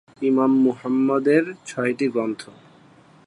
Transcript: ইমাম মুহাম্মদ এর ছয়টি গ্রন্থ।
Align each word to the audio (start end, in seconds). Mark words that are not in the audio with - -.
ইমাম 0.21 0.51
মুহাম্মদ 0.65 1.25
এর 1.35 1.45
ছয়টি 1.65 2.07
গ্রন্থ। 2.13 2.41